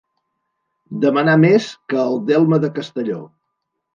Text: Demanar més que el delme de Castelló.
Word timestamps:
Demanar 1.03 1.35
més 1.41 1.67
que 1.93 1.99
el 2.05 2.17
delme 2.31 2.61
de 2.65 2.73
Castelló. 2.79 3.21